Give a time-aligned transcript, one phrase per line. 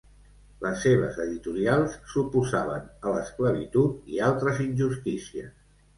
[0.61, 5.55] Les seves editorials s'oposaven a l'esclavitud i altres injustícies.